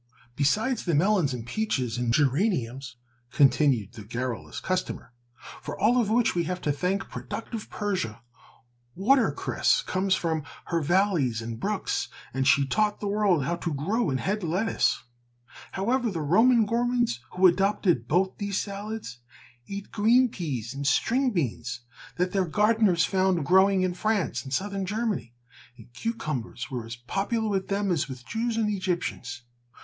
[0.35, 2.95] "Besides the melons and peaches and geraniums,"
[3.29, 5.13] continued the garrulous customer,
[5.61, 8.23] "for all of which we have to thank productive Persia,
[8.95, 13.75] water cress comes from her valleys and brooks and she taught the world how to
[13.75, 15.03] grow and head lettuce.
[15.73, 19.19] However, the Roman gourmands, who adopted both these salads,
[19.69, 21.81] ate green peas and string beans
[22.15, 25.35] that their gardeners found growing in France and South Germany,
[25.77, 29.43] and cucumbers were as popular with them as with the Jews and Egyptians.